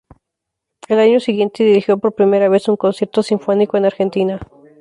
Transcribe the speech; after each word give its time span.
El 0.87 0.97
año 0.97 1.19
siguiente 1.19 1.63
dirigió 1.63 1.99
por 1.99 2.15
primera 2.15 2.49
vez 2.49 2.67
un 2.67 2.75
concierto 2.75 3.21
sinfónico 3.21 3.77
en 3.77 3.85
Argentina. 3.85 4.39